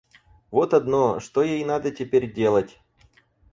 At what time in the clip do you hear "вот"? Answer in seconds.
0.49-0.73